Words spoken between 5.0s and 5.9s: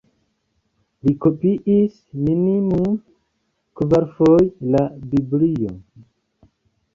Biblion.